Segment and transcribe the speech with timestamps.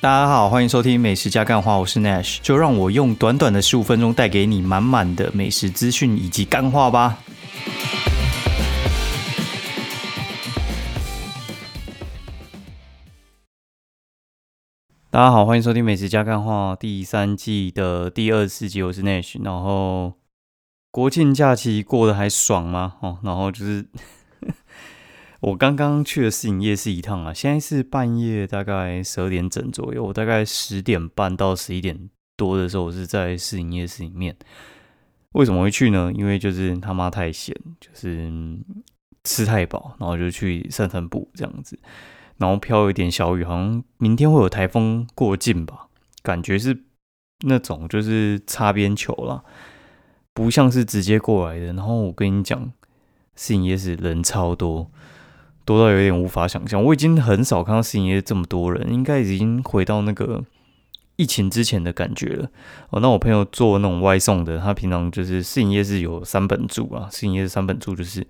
[0.00, 7.18] 大家好，欢迎收听美食加干话，我是 Nash，就让我用短短的十五分钟带给你满满的美食资讯以及干话吧。
[15.10, 19.42] 大家好，欢迎收听美食加干话第三季的第二十四集，我是 Nash。
[19.42, 20.12] 然后
[20.92, 22.94] 国庆假期过得还爽吗？
[23.00, 23.84] 哦，然后就是
[25.40, 34.36] 我刚刚去了市营夜市一趟啊，现在是半夜大概十二点整左右，我大概十点半到十一点多的时候，我是在市营夜市里面。
[35.32, 36.10] 为什么会去呢？
[36.12, 38.32] 因为就是他妈太闲，就是
[39.22, 41.78] 吃太饱，然后就去散散步这样子。
[42.38, 45.88] 然后飘一点小雨，好像明天会有台风过境吧？
[46.22, 46.84] 感觉是
[47.46, 49.44] 那种就是擦边球啦，
[50.34, 51.66] 不像是直接过来的。
[51.66, 52.72] 然后我跟你讲，
[53.36, 54.90] 市营夜市人超多，
[55.68, 56.82] 多到有点无法想象。
[56.82, 60.42] 我已经很少看到市营夜这么多人，应该已经回到那个
[61.16, 62.48] 疫情之前的感觉了。
[62.88, 68.26] 哦，那我朋友做那种外送的，他平常就是市营夜是有三本柱啊，市营夜市三本柱就是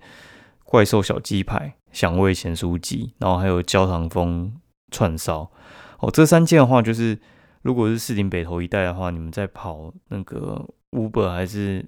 [0.65, 1.75] 怪兽小鸡排。
[1.91, 4.53] 响味咸酥鸡，然后还有焦糖风
[4.91, 5.49] 串烧
[5.97, 6.11] 哦。
[6.11, 7.17] 这三件的话，就是
[7.63, 11.83] 如果是士林北投一带的话，你们在跑那个 Uber 还是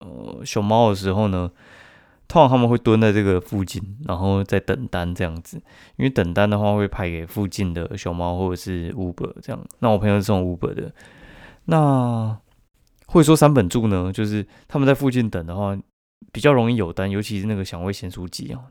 [0.00, 1.48] 呃熊猫的时候呢，
[2.34, 5.56] 通常他们会蹲在这个附近，然后在等单这样子。
[5.94, 9.64] 因为等单的话会派给附近的熊猫或者是 Uber 这样。
[9.78, 10.92] 那我朋友是这种 Uber 的，
[11.66, 12.36] 那
[13.06, 15.78] 会说三本柱呢，就是他们在附近等的话，
[16.32, 18.62] 比较容易有单，尤其是那个响味咸酥鸡啊。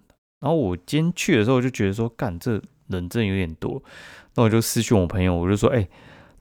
[0.41, 3.81] 然后我今天去的时候就觉得说，干这人真有点多。
[4.35, 5.87] 那我就私讯我朋友，我就说，哎，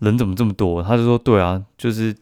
[0.01, 0.83] 人怎么这么多？
[0.83, 2.17] 他就说，对啊，就是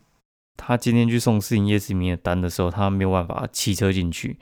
[0.58, 4.36] 他今天去送四营夜市里面的单的时候，他没有办法骑车进去。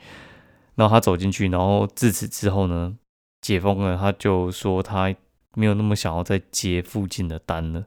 [0.79, 2.95] 然后他走进去，然后自此之后呢，
[3.41, 5.13] 解封了，他就说他
[5.55, 7.83] 没有那么想要再接附近的单了。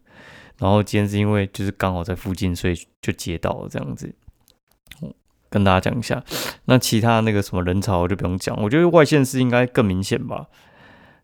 [0.59, 4.15] 然后今天是因为就是刚好在附近，所以就接到了这样子。
[5.49, 6.23] 跟大家讲一下，
[6.67, 10.47] 那其他那个什么人潮我就不用讲，我觉得外县市应该更明显吧。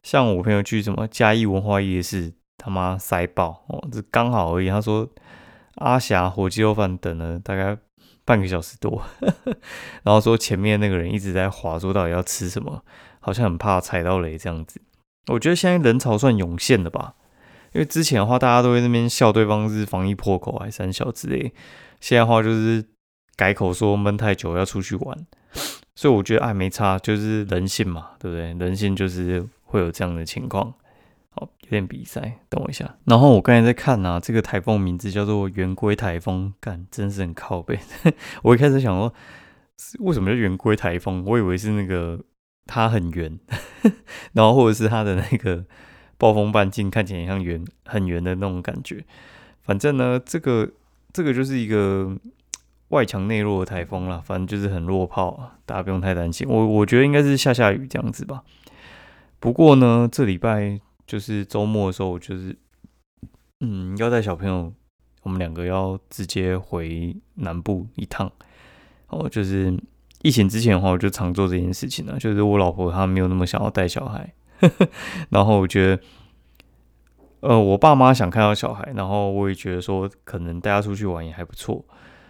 [0.02, 4.68] 像我朋友去什么嘉义文化夜市，他妈塞爆哦，这刚好而已。
[4.70, 5.06] 他说
[5.74, 7.76] 阿霞火鸡肉饭等了大概
[8.28, 9.02] 半个小时多，
[10.04, 12.84] 然后说前面那个人一直在划说到底要吃什么，
[13.20, 14.78] 好像很怕踩到雷这样子。
[15.28, 17.14] 我觉得现在人潮算涌现了吧，
[17.72, 21.54] 因为之前的话大家都会那边笑对方是防疫破口还三小之类，
[22.00, 22.84] 现在话就是。
[23.38, 25.16] 改口说闷太久要出去玩，
[25.94, 28.52] 所以我觉得哎没差，就是人性嘛，对不对？
[28.54, 30.74] 人性就是会有这样的情况。
[31.38, 32.96] 好，有点比赛，等我一下。
[33.04, 37.78] 然后我刚才在看啊，这个台风名字叫做圆规台风，干真是很靠背。
[38.42, 39.14] 我一开始想说，
[40.00, 41.24] 为什么叫圆规台风？
[41.24, 42.18] 我以为是那个
[42.66, 43.38] 它很圆，
[44.34, 45.64] 然后或者是它的那个
[46.16, 49.04] 暴风半径看起来像圆很圆的那种感觉。
[49.62, 50.68] 反正呢，这个
[51.12, 52.16] 这个就是一个。
[52.88, 56.48] 外强内弱的台风啦，反正就是很弱炮，大家不用太担心。
[56.48, 58.42] 我我觉得应该是下下雨这样子吧。
[59.38, 62.54] 不过呢，这礼拜就是周末的时候，我就是
[63.60, 64.70] 嗯，要带小朋友，
[65.22, 68.30] 我们两个要直接回南部一趟。
[69.08, 69.74] 哦，就是
[70.20, 72.18] 疫情之前的话，我就常做这件事情呢。
[72.20, 74.34] 就是我老婆她没有那么想要带小孩，
[75.30, 76.02] 然后我觉得，
[77.40, 81.82] 呃，我爸妈想看到小孩，然后我也觉得说，可能带他出去玩也还不错。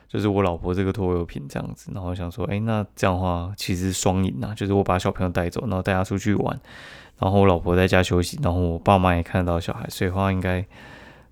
[0.08, 6.58] 就是我老婆这个拖油瓶这样子，然后想说，哎，那这样的话其实双赢啊，就是我把小朋友带走，然后带他出去玩，
[7.18, 10.64] 然后我老婆在家休息，然后我爸妈也看得到小孩，所以话应该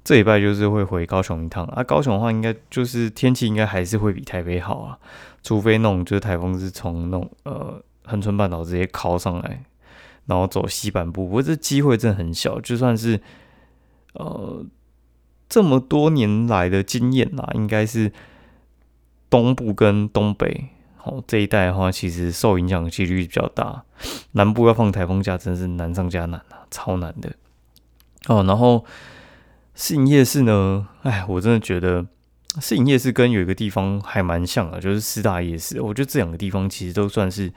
[0.05, 1.83] 这礼拜就是会回高雄一趟啊。
[1.83, 4.99] 高雄的话，应该就是天气应该还是会比台北好啊，
[5.43, 9.65] 除非那种就是台风是从那种呃恒春半岛直接靠上来，
[10.27, 13.19] 然后走西半部，不过这机会真的很小，就算是
[14.13, 14.63] 呃
[15.49, 18.13] 这么多年来的经验啦，应该是。
[19.29, 23.85] 东部跟东北，好这一带的话，其实受影响的几率比较大。
[24.33, 27.33] 南部要放台风假，真是难上加难啊，超难的。
[28.29, 28.85] 哦，然后
[29.75, 32.07] 市营夜市呢，哎，我真的觉得
[32.61, 35.81] 市营夜市跟有一个地方还蛮像的，就是四大夜市。
[35.81, 37.53] 我觉得这两个地方其实都算是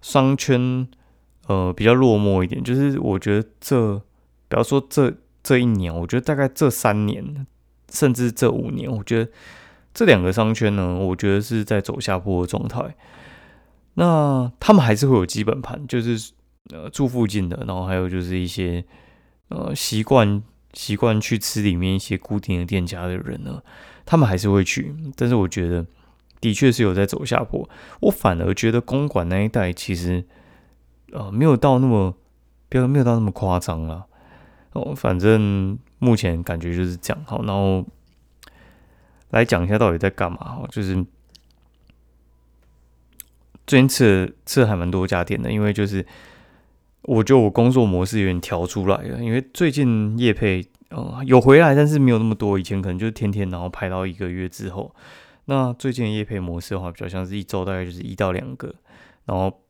[0.00, 0.88] 商圈，
[1.46, 2.62] 呃，比较落寞一点。
[2.62, 3.96] 就是我觉得这，
[4.48, 5.12] 比方说这
[5.42, 7.46] 这一年，我觉得大概这三年，
[7.90, 9.30] 甚至这五年，我觉得。
[9.92, 12.94] 这两个商圈呢，我觉得是在走下坡的状态。
[13.94, 16.32] 那他们还是会有基本盘，就是
[16.72, 18.84] 呃住附近的，然后还有就是一些
[19.48, 20.42] 呃习惯
[20.72, 23.62] 习惯去吃里面一些固定的店家的人呢，
[24.06, 24.94] 他们还是会去。
[25.16, 25.84] 但是我觉得
[26.40, 27.68] 的确是有在走下坡。
[28.02, 30.24] 我反而觉得公馆那一带其实
[31.12, 32.14] 呃没有到那么，
[32.68, 34.06] 不要没有到那么夸张了。
[34.72, 37.24] 哦，反正目前感觉就是这样。
[37.26, 37.84] 好，然后
[39.30, 40.38] 来讲一下到底在干嘛。
[40.38, 40.94] 哈，就是
[43.66, 46.04] 最近吃了吃了还蛮多家店的，因为就是
[47.02, 52.58] 我觉得我工作模式有点调出来了，因为最近夜配呃有回来，但是没有那么多。
[52.58, 54.94] 以前可能就是天天，然后排到一个月之后。
[55.46, 58.72] 那最近的业配模式的话，比较像是一周大概就是一到两个，
[59.24, 59.60] 然后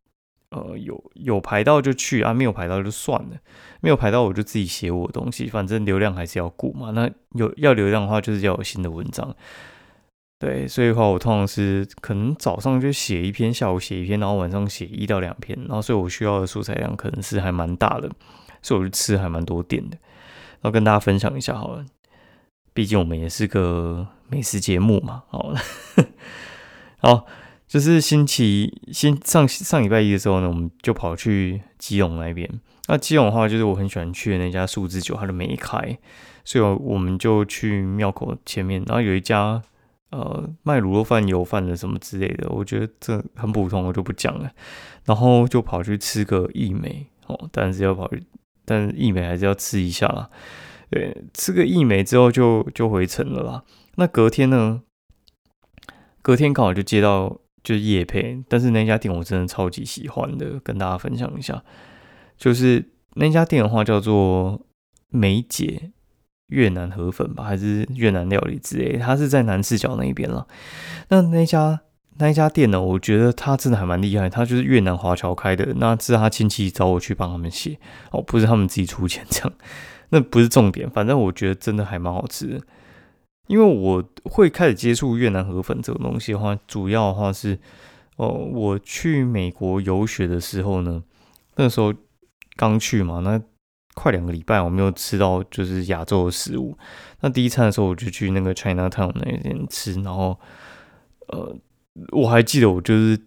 [0.50, 3.36] 呃有有排到就去啊，没有排到就算了，
[3.80, 6.90] 没有排到我就自己写我的东西，反正流量还是要顾嘛。
[6.90, 9.34] 那有要流量的话，就是要有新的文章，
[10.38, 18.10] 对，所以的话我通常是可能早上就写一篇，下午写一篇，然后晚上写一到两篇，然后所以我需要的素材量可能是还蛮大的，
[18.62, 19.96] 所以我就吃还蛮多点的，
[20.60, 21.84] 然后跟大家分享一下好了。
[22.72, 25.60] 毕竟我们也是个美食节目嘛，好了，
[26.98, 27.26] 好，
[27.70, 32.50] 就是星期星上上礼拜一的时候呢，我们就跑去基隆那边。
[32.88, 35.96] 那基隆的话，就是我很喜欢去的那家数字酒，它都没开，
[36.44, 39.62] 所以我们就去庙口前面，然后有一家
[40.10, 44.50] 呃卖卤肉饭、油饭的什么之类的，我觉得这很普通，我就不讲了。
[45.04, 48.20] 然后就跑去吃个益美哦，但是要跑去，
[48.64, 50.28] 但是益美还是要吃一下啦。
[50.90, 53.62] 对，吃个一美之后就就回城了啦。
[53.94, 54.82] 那隔天呢？
[56.20, 61.62] 隔天刚好就接到就是夜配，但是那家店我真的超级喜欢的，跟大家分享一下。
[62.36, 64.60] 就是那家店的话叫做
[65.10, 65.90] 梅姐
[66.46, 68.96] 越南河粉吧，还是越南料理之类？
[68.96, 70.46] 它是在南四角那一边了。
[71.08, 71.80] 那那家
[72.18, 72.80] 那一家店呢？
[72.80, 75.74] 我觉得他真的还蛮厉害，他就是越南华侨开的。
[75.76, 77.78] 那是他亲戚找我去帮他们写
[78.10, 79.52] 哦，不是他们自己出钱这样。
[80.10, 82.60] 那不是重点，反正我觉得真的还蛮好吃。
[83.46, 87.58] 因为我会开始接触越南河粉这种东西的话，主要的话是，
[88.16, 91.02] 哦，我去美国游学的时候呢，
[91.56, 91.92] 那时候
[92.56, 93.40] 刚去嘛，那
[93.94, 96.76] 快两个礼拜我没有吃到就是亚洲的食物。
[97.20, 100.38] 那第一餐的时候我就去那个 China Town 那边吃，然后，
[101.28, 101.56] 呃，
[102.12, 103.20] 我还记得我就是。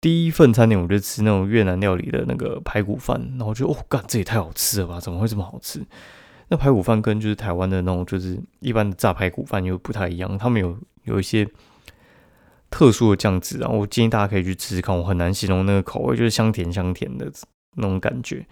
[0.00, 5.00] 第一份餐点我就吃那种越南料理的那个排骨饭，然后就哦，干这也太好吃了吧？
[5.00, 5.82] 怎么会这么好吃？
[6.48, 11.48] 那排骨饭跟就是台湾的那种就是一般的炸排骨饭又不太一样，他们有有一些
[12.70, 13.68] 特殊的酱汁啊。
[13.68, 17.30] 我建议大家可以去吃吃看，我很难形容那个口味，就是香甜香甜的
[17.76, 18.46] 那种感觉。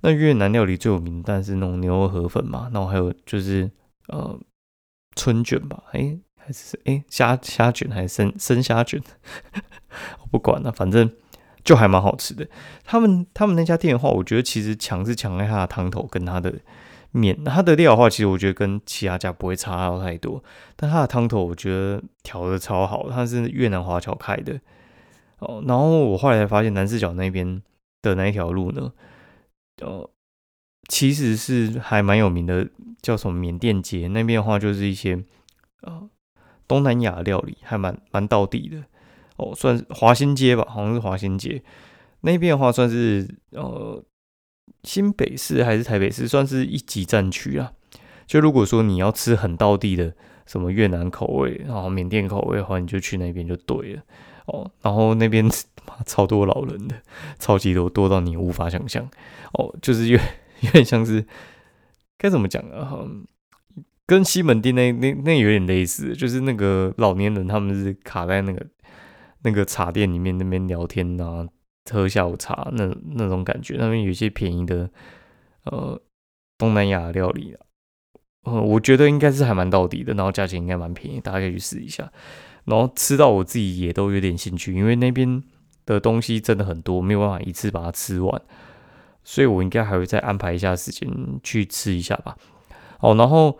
[0.00, 3.70] 那越南料理最有名，但是那种牛肉河粉嘛，然后还有就是
[4.08, 4.38] 呃
[5.14, 6.18] 春卷吧，哎。
[6.46, 9.00] 还是哎虾虾卷还是生生虾卷，
[10.20, 11.10] 我不管了，反正
[11.64, 12.46] 就还蛮好吃的。
[12.84, 16.52] 他们他们那家店的话，我觉得其实强是强在它的汤头跟它的
[17.14, 20.42] 面，它的料的话，其实我觉得跟其他家不会差到太多。
[20.76, 24.60] 但它的汤头我觉得调的超好，它是越南华侨开的
[25.38, 25.62] 哦。
[25.66, 27.62] 然后我后来才发现南四角那边
[28.02, 28.92] 的那一条路呢，
[29.82, 30.10] 呃，
[30.88, 32.68] 其实是还蛮有名的，
[33.00, 35.22] 叫什么缅甸街那边的话，就是一些
[35.82, 36.08] 呃。
[36.66, 38.82] 东南亚料理还蛮蛮到底的
[39.36, 41.62] 哦，算是华新街吧，好像是华新街
[42.22, 44.02] 那边的话，算是呃
[44.84, 47.72] 新北市还是台北市，算是一级战区啊。
[48.26, 50.14] 就如果说你要吃很到地的
[50.46, 54.02] 什么越南口味，然后缅甸口味的话，你就去那边就对了
[54.46, 54.70] 哦。
[54.82, 55.50] 然后那边
[56.06, 56.94] 超多老人的，
[57.38, 59.08] 超级多，多到你无法想象
[59.54, 60.18] 哦，就是有
[60.60, 61.26] 有点像是
[62.16, 63.04] 该怎么讲啊？
[64.06, 68.66] 跟西门町那那那有点类似，就是那个老年人他们是卡在那个
[69.42, 71.46] 那个茶店里面那边聊天啊，
[71.90, 73.76] 喝下午茶那那种感觉。
[73.78, 74.90] 那边有一些便宜的
[75.64, 76.00] 呃
[76.58, 77.60] 东南亚料理啊，
[78.44, 82.12] 呃，我觉得应该是还蛮到底的，然后价钱应该蛮便宜，大家可以去试一下。
[82.64, 85.42] 然后吃到我自己也都有点兴趣，因为那边
[85.84, 88.42] 的东西真的很多，没有办法一次把它吃完，
[89.22, 91.08] 所以我应该还会再安排一下时间
[91.42, 92.36] 去吃一下吧。
[93.00, 93.58] 哦，然后。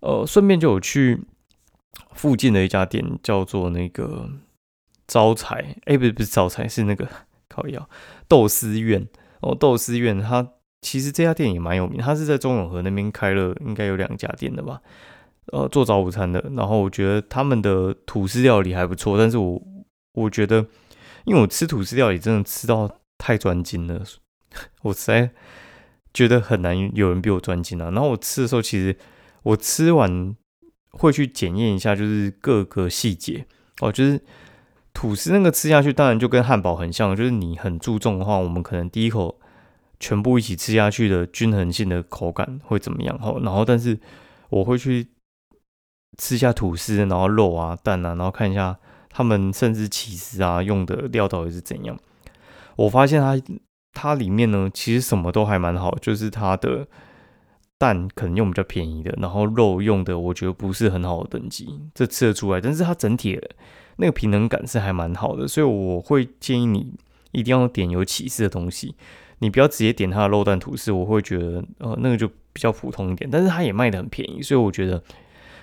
[0.00, 1.18] 呃，顺便就有去
[2.12, 4.28] 附近的一家店，叫做那个
[5.06, 7.08] 招财，哎，不是不是招财，是那个
[7.54, 7.88] 烤窑
[8.26, 9.06] 豆丝院
[9.40, 10.46] 哦，豆丝院，它
[10.80, 14.80] 其实这家店也蛮有名，它是在中永和那边开了，应该有两家店的吧，
[15.52, 19.62] 呃，做早午餐的，然后我觉得他们的吐司料理还不错，但是我
[20.14, 20.66] 我觉得，
[21.24, 24.02] 因为我吃吐司料理真的吃到太专精了，
[24.82, 25.30] 我实在
[26.12, 28.96] 觉得很难有人比我专精啊，然后我吃的时候其实。
[29.44, 30.34] 我吃完
[30.92, 33.44] 会去检验一下，就是各个细节
[33.82, 34.18] 哦，就是
[34.94, 39.38] 吐司那个吃下去，当然就跟汉堡很像，就是你很注重的话，我们可能第一口
[40.00, 43.18] 全部一起吃下去的均衡性的口感会怎么样？
[43.20, 43.98] 哦，然后但是
[44.48, 45.08] 我会去
[46.16, 48.78] 吃下吐司，然后肉啊、蛋啊，然后看一下
[49.10, 51.98] 他们甚至起司啊用的料到底是怎样。
[52.76, 53.38] 我发现它
[53.92, 56.86] 它里面呢，其实什么都还蛮好，就是它的。
[57.84, 62.58] 蛋可能用比较便宜的，然后肉用的我觉得不是很好的等级，这吃得出来。
[62.60, 63.50] 但是它整体的
[63.96, 66.94] 那个平衡感是还蛮好的，所以我会建议你
[67.32, 68.94] 一定要点有起司的东西，
[69.40, 73.28] 你不要直接点它的肉蛋吐司，我会觉得呃那个就比较普通一点。
[73.30, 75.02] 但是它也卖的很便宜，所以我觉得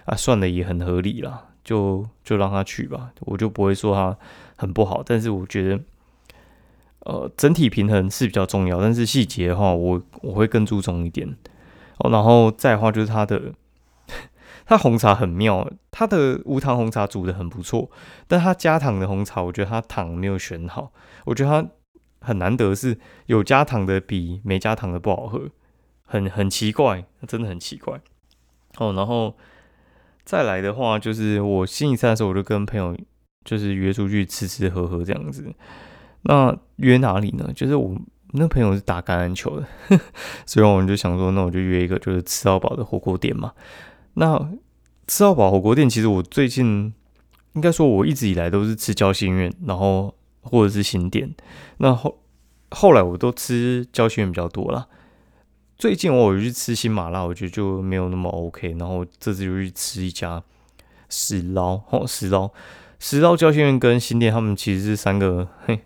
[0.06, 4.16] 啊算的也很合理啦，就就让他去吧，我就不会说它
[4.56, 5.02] 很不好。
[5.04, 5.80] 但是我觉得。
[7.04, 11.28] 呃，整体平衡是比较重要，但是细节的话，我我会更注重一点
[12.10, 13.54] 然后再的话，就是它的
[14.66, 17.92] 它红茶很妙，它的无糖红茶煮的很不错，
[18.28, 20.92] 但它加糖的红茶，我觉得它糖没有选好。
[21.26, 21.70] 我觉得它
[22.22, 25.50] 很难得是有加糖的比没加糖的不好喝，
[26.06, 28.00] 很很奇怪，真的很奇怪
[28.78, 28.94] 哦。
[28.94, 29.36] 然后
[30.24, 32.96] 再来的话，就是我星期三的时候，我就跟朋友
[33.44, 35.54] 就是约出去吃吃喝喝这样子。
[36.24, 37.52] 那约哪里呢？
[37.56, 37.98] 就是我
[38.34, 39.68] 那朋友是打橄榄球的，
[40.46, 43.52] 所以我们就想说，那我就约一个就是吃到饱的火锅店嘛。
[44.14, 44.40] 那
[45.08, 46.94] 吃到饱火锅店，其实我最近
[47.54, 51.34] 应该说，我一直以来都是吃交心苑，然后或者是新店。
[51.78, 52.20] 那后
[52.70, 54.88] 后来我都吃交心苑比较多啦。
[55.78, 58.76] 最近我有去吃新麻辣，我觉得就没有那么 OK。
[58.80, 60.42] 然后这次就去吃一家
[61.10, 62.52] 石捞，哦，石捞，
[63.00, 65.82] 石捞交心苑跟新店，他们其实是三个嘿。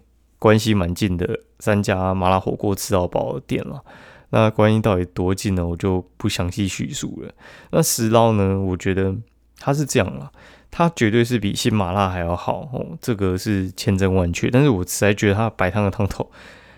[0.46, 3.84] 关系蛮近的三家麻辣火锅吃到饱的店了，
[4.30, 5.66] 那关系到底多近呢？
[5.66, 7.34] 我就不详细叙述了。
[7.72, 8.60] 那石捞呢？
[8.60, 9.16] 我觉得
[9.58, 10.32] 它是这样了，
[10.70, 14.48] 它绝对是比新麻辣还要好哦，这个是千真万确。
[14.52, 16.30] 但是我实在觉得它白汤的汤头，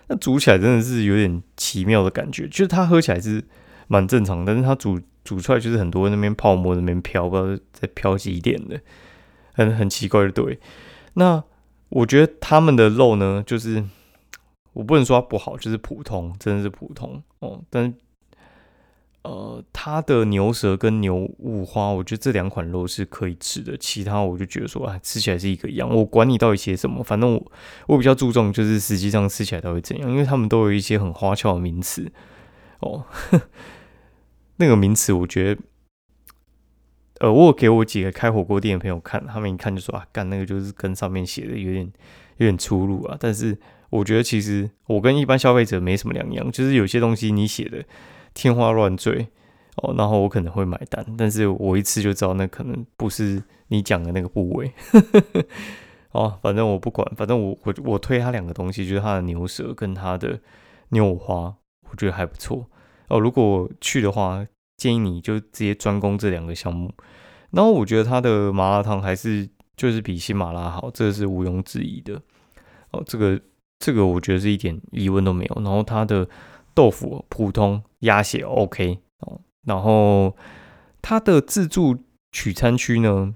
[0.08, 3.44] 那煮起来真的是有点奇妙的感觉，就是它喝起来是
[3.90, 8.80] 蛮正常，但是它煮煮出来就是很多那边泡沫那边飘，不知道在飘几点的，
[9.52, 10.58] 很很奇怪的对，
[11.16, 11.44] 那。
[11.90, 13.84] 我觉得他们的肉呢，就是
[14.74, 17.62] 我不能说它不好，就是普通，真的是普通哦。
[17.70, 17.94] 但
[19.24, 23.76] 呃，它的牛舌跟牛五花，我觉得这两款肉是可以吃的。
[23.78, 25.90] 其他我就觉得说，哎，吃起来是一个样。
[25.90, 27.52] 我管你到底写什么，反正我
[27.88, 32.12] 我比较注重就是实际上吃起来到底怎样，因为他们都有一些很花俏的名词
[32.80, 33.06] 哦。
[34.58, 35.62] 那个名词，我觉得。
[37.20, 41.86] 呃，我给我几个开火锅店的朋友看，他们一看就说啊，干那个就是跟上面写的有点
[42.38, 43.18] 有点出入啊。
[43.20, 43.58] 但是
[43.90, 47.84] 我觉得其实我跟一般消费者没什么两样，就是有些东西你写的
[48.36, 49.28] 天花乱坠
[49.78, 54.72] 哦，然后我可能会买单，但是我一次就知道那可能不是你讲的那个部位。
[56.12, 60.40] 哦，反正我不管，反正我我我推他两个东西，就是他的牛舌跟他的
[60.90, 61.56] 牛花，
[61.90, 62.70] 我觉得还不错
[63.08, 63.20] 哦。
[63.20, 64.46] 如果去的话。
[64.78, 66.94] 建议你就直接专攻这两个项目，
[67.50, 72.22] 然后我觉得它的麻辣烫还是就是比新麻辣好，这是毋庸置疑的。
[72.92, 73.42] 哦，这个
[73.80, 75.56] 这个我觉得是一点疑问都没有。
[75.64, 76.30] 然后它的
[76.76, 79.42] 豆腐普通，鸭血 OK 哦。
[79.66, 80.38] 然后
[81.02, 83.34] 它的自助取餐区呢，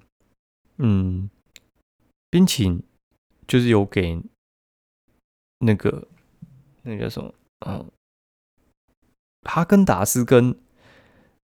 [0.78, 1.28] 嗯，
[2.30, 2.84] 冰淇淋
[3.48, 4.22] 就是有给
[5.58, 6.08] 那个
[6.84, 7.34] 那个叫什么，
[7.66, 7.90] 嗯，
[9.42, 10.56] 哈根达斯跟。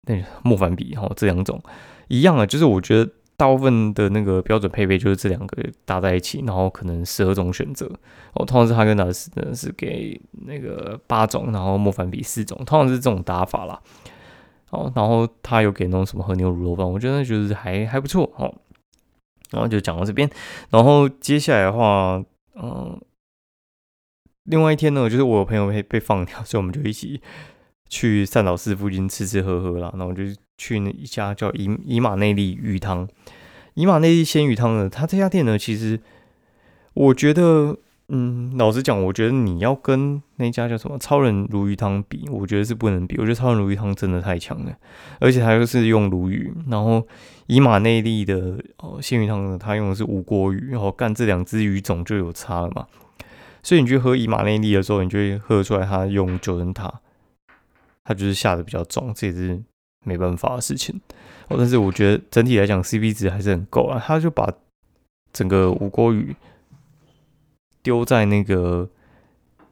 [0.09, 1.62] 那莫凡比哈这两种
[2.09, 7.87] 一样啊，就是我觉得大部分的那个标准配备就是这两个搭在一起，然后可能十二种选择
[8.35, 8.44] 哦。
[8.44, 13.80] 通常是哈根达斯呢是给那个八种，然后莫凡比四种，通常是这种打法啦。
[14.71, 18.52] 哦，然后他有给那种什么和牛卤肉饭，我觉得就是还还不错哦。
[19.50, 20.28] 然后就讲到这边，
[20.71, 22.99] 然后接下来的话，嗯，
[24.44, 27.21] 另外一天呢，就是我有朋友被被放掉，所以我们就一起。
[27.92, 30.22] 去善导寺附近吃吃喝喝啦，然后就
[30.56, 33.06] 去那一家叫伊伊马内利鱼汤，
[33.75, 36.00] 伊马内利鲜鱼汤呢，它这家店呢，其实
[36.94, 37.76] 我觉得，
[38.08, 43.18] 嗯，老实讲，我觉得你要跟那家叫什么超人鲈鱼汤比，我觉得是不能比。
[43.18, 44.75] 我觉得超人鲈鱼汤真的太强了，
[45.20, 47.06] 而且它又是用鲈鱼，然后
[47.46, 52.87] 伊马内利的哦鲜鱼汤呢，它用的是无锅鱼，然后干这两只鱼种就有差了嘛。
[53.62, 57.00] 所以你去喝伊马内利的时候，你就会喝出来它用九层塔。
[58.04, 59.62] 它就是下的比较重，这也是
[60.04, 61.00] 没办法的事情。
[61.49, 64.02] 哦，但是我觉得整体来讲，CP 值还是很够啊。
[64.04, 64.52] 他就把
[65.32, 66.35] 整个吴锅鱼
[67.82, 68.88] 丢在那个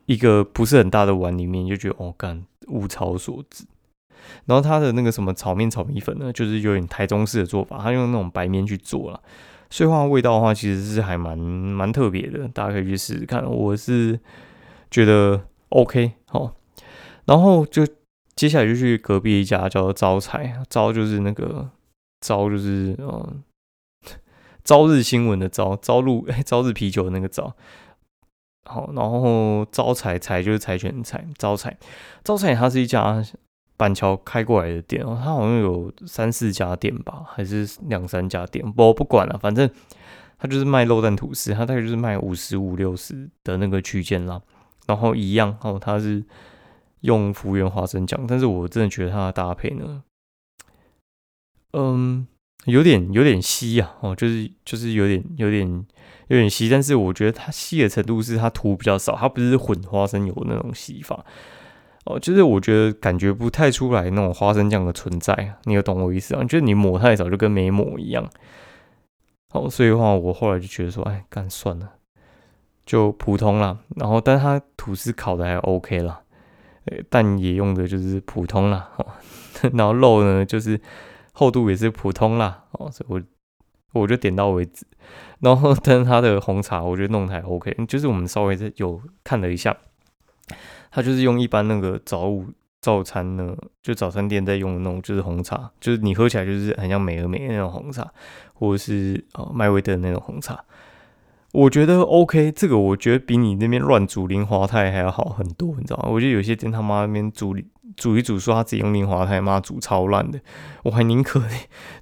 [0.06, 3.64] 一个不是很大的碗里面，就觉得哦，干物超所值。
[4.46, 9.20] 然后他的那个什么炒面、炒米粉呢，就是有点台中式的做法，他用那种白面去做了，
[9.70, 13.44] 所以话味道的话，其实是还蛮蛮特别的，大家可以去试试看。
[13.44, 14.20] 我是
[14.90, 16.54] 觉得 OK 好，
[17.24, 17.84] 然后就。
[18.40, 21.68] 接下来就去隔壁一家叫做招财，招就是那个
[22.22, 23.42] 招就是嗯，
[24.64, 27.54] 朝日新闻的朝，朝露 朝日啤酒的那个朝。
[28.64, 31.76] 好，然后招财财就是财权财，招财
[32.24, 33.22] 招财它是一家
[33.76, 39.68] 板桥开过来的店哦，它好像有三四家店吧，还是两三家店，不不管了，反正
[40.38, 44.40] 它就是卖肉蛋吐司，它大概就是卖五十五六十的那个区间啦。
[44.86, 46.24] 然后一样哦，它是
[47.00, 50.02] 用福原花生酱，但是我真的觉得它的搭配呢，
[51.72, 52.26] 嗯，
[52.64, 55.66] 有点有点稀啊，哦，就是就是有点有点
[56.28, 61.24] 有点稀，但是我觉得它稀的程度是它涂比较少，它不是混花生油那种稀法。
[62.06, 66.42] 哦，就是我觉得感觉不太出来那种花生酱的存在，你有懂我意思啊？
[66.44, 68.26] 就是你抹太少，就跟没抹一样。
[69.52, 71.92] 哦，所以的话，我后来就觉得说，哎，干算了，
[72.86, 73.80] 就普通啦。
[73.96, 76.22] 然后，但是它吐司烤的还 OK 啦，
[77.08, 78.90] 但也用的就是普通啦。
[78.96, 79.06] 哦，
[79.74, 80.80] 然后肉呢，就是
[81.32, 82.64] 厚度也是普通啦。
[82.72, 84.86] 哦，所以我我就点到为止。
[85.40, 89.76] 然后，但是它的红茶，我觉得弄的还 OK，就是我们稍微有看了一下。
[90.90, 92.46] 他就是用一般那个早午
[92.80, 98.10] 早餐呢，就早餐店在用的那种，就是红茶，就是你喝起来就是很像美而美那种红茶，
[98.54, 100.62] 或者是呃麦威德那种红茶。
[101.52, 106.08] 我觉得 OK，这个我觉得比你那边乱煮零华泰还要好很多，你知道吗？
[106.10, 107.56] 我觉得有些店他妈那边煮
[107.96, 110.40] 煮一煮，说他自己用零华泰，妈煮超烂的，
[110.84, 111.42] 我还宁可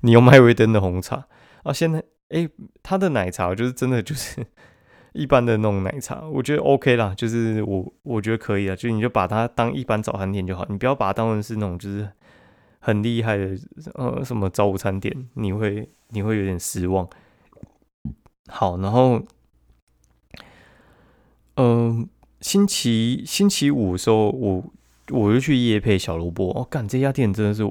[0.02, 1.26] 你用麦威登的红茶
[1.62, 1.72] 啊。
[1.72, 2.48] 现在哎，
[2.82, 4.44] 他的奶茶就是真的就是。
[5.14, 12.08] 一般的那种奶茶，我觉得 OK 啦，就是我我觉得可以啊，就你就把它当一般早餐店就好，你不要把它当成是那种就是
[12.78, 13.56] 很厉害的
[13.94, 17.08] 呃什么早午餐店，你会你会有点失望。
[18.48, 19.20] 好，然后
[21.58, 22.08] 嗯，
[22.40, 24.64] 星期星期五的时候，我
[25.10, 27.70] 我就去夜配小萝卜，哦，干这家店真的是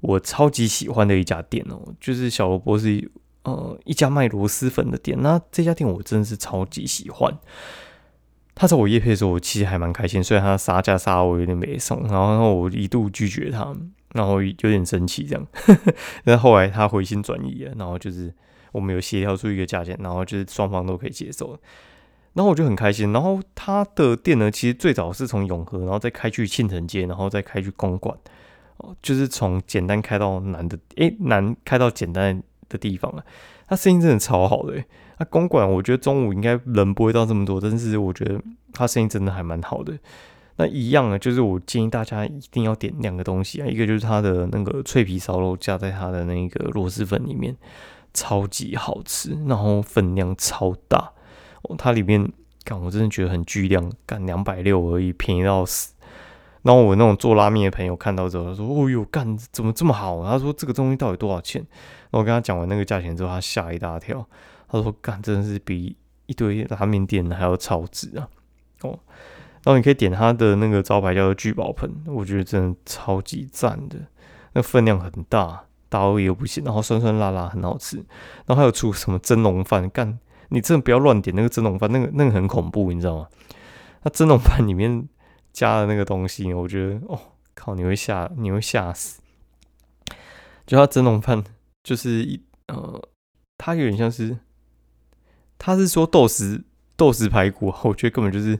[0.00, 3.10] 我超级喜欢的一家店哦，就是小萝卜是。
[3.46, 7.32] 呃，一家卖螺蛳粉的店，那这家店我真的是超级喜欢。
[8.56, 13.72] 他在我夜配的时候，我其实还蛮开心，虽然他杀价杀我有点没送，然后我一度拒绝他，
[14.14, 15.46] 然后有点生气这样。
[16.26, 18.34] 但后来他回心转意了，然后就是
[18.72, 21.56] 我们有协调出一个价钱，然后就是双方都可以接受。
[22.36, 23.12] 然后我就很开心。
[23.12, 28.16] 然后他的店呢，其实最早是从永和，然后再开去庆城街，然后再开去公馆，
[28.76, 32.40] 哦，就是从简单开到难的，诶，难开到简单。
[32.68, 33.22] 的地方啊，
[33.68, 34.74] 他生意真的超好的。
[35.20, 39.96] 那公馆我觉得中午应该人不会到这么多，但是我觉得他生意真的还蛮好的。
[40.56, 47.56] 那一样啊，就是我建议大家一定要点两个东西啊，一个就是他的那个脆皮烧肉加在他的那个螺蛳粉里面，
[48.12, 51.12] 超级好吃，然后分量超大。
[51.76, 52.30] 它里面
[52.64, 55.94] 干我真的觉得很巨量，干两百六而已，便宜到死。
[56.62, 61.64] 然后我那种做拉面的朋友看到之后，他说：“哦哟，干怎么这么好？”他说：“这个东西到底多少钱？”
[62.10, 64.26] 然后我跟他讲完那个价钱之后，他吓一大跳。
[64.68, 68.28] 他说：“干真的是比一堆拉面店还要超值啊！”
[68.82, 68.98] 哦，
[69.62, 73.98] 然后你可以点他的那个招牌叫做聚宝盆，我觉得真的超级赞的。
[74.54, 77.98] 那分量很大，大而又不行，然后酸酸辣辣，很好吃。
[78.44, 83.28] 然后还有出什么蒸笼饭，干你真的不要乱点那个蒸笼饭，那个那个很恐怖，你知道吗？
[84.02, 85.08] 那蒸笼饭里面。
[85.56, 87.18] 加的那个东西，我觉得哦
[87.54, 89.22] 靠，你会吓，你会吓死。
[90.66, 91.42] 就它蒸笼饭，
[91.82, 93.02] 就是一呃，
[93.56, 94.36] 它有点像是，
[95.56, 96.62] 他是说豆豉
[96.94, 98.58] 豆豉排骨，我觉得根本就是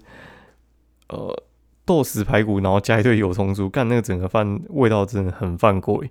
[1.10, 1.44] 呃
[1.84, 6.10] 豆豉排骨，然后加一堆油葱酥，干那个整个饭味道真的很犯贵。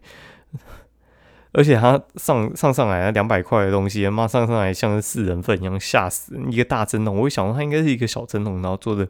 [1.56, 6.52] 而且它上上上来两百块的东西，妈上上来像是四人份一样，吓死人！
[6.52, 9.08] 一个大蒸笼，我会想到它应该是一个小蒸笼，然后做的。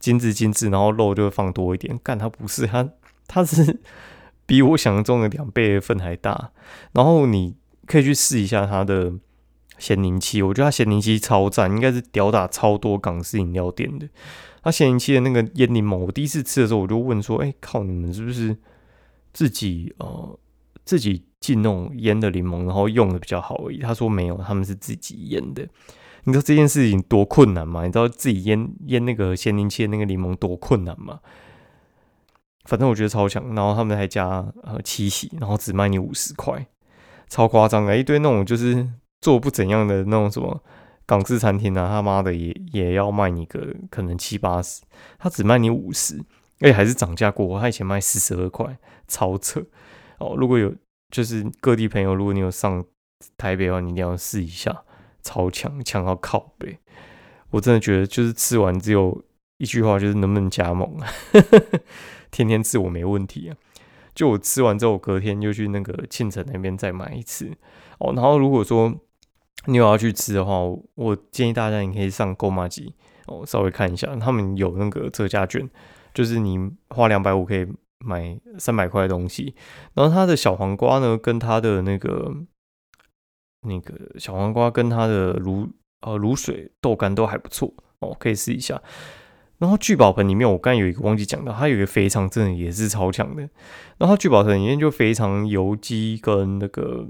[0.00, 1.98] 精致精致，然后肉就会放多一点。
[2.04, 2.88] 干，它不是，它
[3.26, 3.80] 它是
[4.46, 6.52] 比我想象中的两倍的份还大。
[6.92, 9.12] 然后你可以去试一下它的
[9.76, 14.08] 咸柠七，我觉得它咸柠七超赞，应该是吊打超多港式饮料店的。
[14.62, 18.56] 它咸柠七的那个腌柠檬，我第一次吃的时候我就问说：“哎，靠，你们是不是
[19.32, 20.38] 自己呃
[20.84, 25.66] 自己进那种腌的柠檬，然后用的比较好而已？”他说没有，他们是自己腌的。
[26.24, 27.86] 你知道这件事情多困难吗？
[27.86, 31.20] 你知道自己腌腌那个鲜柠切那个柠檬多困难吗？
[32.64, 36.66] 反正我觉得超强，然后他们还加呃七喜，然后只卖你五十块，
[37.28, 38.86] 超夸张的，一堆那种就是
[39.22, 40.62] 做不怎样的那种什么
[41.06, 44.82] 港式餐厅啊，他妈的也也要卖你个可能七八十，
[45.18, 46.18] 他只卖你五十，
[46.60, 49.64] 而且还是涨价过，他以前卖四十二块，超扯
[50.18, 50.36] 哦！
[50.36, 50.74] 如果有
[51.10, 52.84] 就是各地朋友，如果你有上
[53.36, 54.84] 台北的话，你一定要试一下。
[55.20, 56.78] 超强，强到靠背！
[57.50, 59.22] 我真的觉得，就是吃完只有
[59.58, 61.08] 一句话，就是能不能加盟啊？
[62.30, 63.56] 天天吃我没问题啊！
[64.14, 67.50] 就我吃完之后，隔天又去那个庆城那边再买一次
[67.98, 68.12] 哦。
[68.14, 68.94] 然后如果说
[69.66, 70.60] 你有要去吃的话，
[70.94, 72.94] 我建议大家你可以上购买机
[73.26, 75.68] 哦，稍微看一下，他们有那个折价券，
[76.14, 77.66] 就是你花两百五可以
[77.98, 79.54] 买三百块的东西。
[79.94, 82.34] 然后它的小黄瓜呢，跟它的那个
[83.62, 85.68] 那个小黄瓜跟它的卤
[86.00, 88.80] 呃卤水豆干都还不错哦，可以试一下。
[89.58, 93.48] 然后聚宝盆里面，我刚才有一个忘记讲到，它有一个肥肠，真的也是超强的。
[93.96, 97.08] 然后聚宝盆里面就肥肠、油鸡跟那个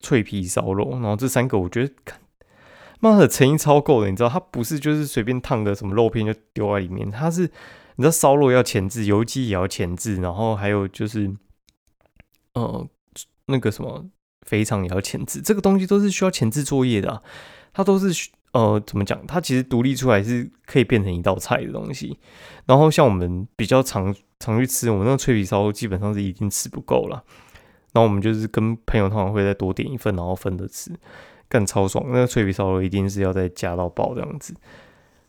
[0.00, 1.94] 脆皮烧肉，然后这三个我觉得，
[2.98, 4.10] 妈的诚意超够的。
[4.10, 7.48] 你知道，它不是就是随便烫个什么肉片就丢在里面，它是
[7.98, 11.30] 你知道烧肉要前置，油鸡也要前置，然后还有就是，
[12.54, 12.88] 呃，
[13.46, 14.06] 那个什么
[14.46, 17.22] 肥肠也要前置，这个东西都是需要前置作业的，
[17.74, 18.30] 它都是。
[18.52, 19.24] 呃，怎么讲？
[19.26, 22.18] 它其实独立出来是可以变成一道菜的东西。
[22.64, 27.22] 然后像我们比较常常去吃，我们那个脆皮烧肉基本上是已经吃不够了。
[27.92, 30.90] 然后我们就是跟朋友通常会再多点一份，然后分着吃，
[31.46, 32.02] 干超爽。
[32.08, 34.54] 那个脆皮烧肉一定是要再加到爆这样子。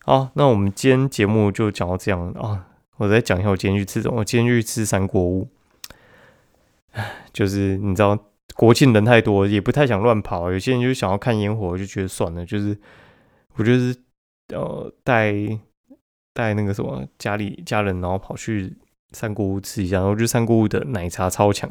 [0.05, 2.67] 好，那我们今天节目就讲到这样啊。
[2.97, 4.19] 我再讲一下我今天去吃什么。
[4.19, 5.47] 我今天去吃三国屋，
[7.31, 8.17] 就是你知道
[8.55, 10.51] 国庆人太多，也不太想乱跑。
[10.51, 12.77] 有些人就想要看烟火，就觉得算了，就是。
[13.55, 13.93] 我就是
[14.53, 15.33] 呃带
[16.33, 18.73] 带那个什么家里家人，然后跑去
[19.11, 19.97] 三姑屋吃一下。
[19.97, 21.69] 然后就三姑屋的奶茶超强，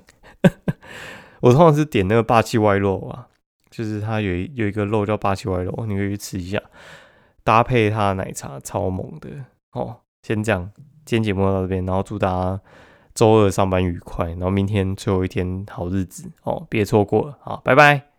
[1.41, 3.29] 我通常是点那个霸气外肉啊，
[3.71, 6.61] 就是它有有一个肉叫霸气外肉，你可以去吃一下，
[7.49, 9.31] 搭配它的奶茶超猛的
[9.73, 9.97] 哦。
[10.23, 10.71] 先这样，
[11.07, 12.61] 今天节目到这边，然后祝大家
[13.15, 18.18] 周二上班愉快，然后明天最后一天好日子哦，别错过了，好，拜拜。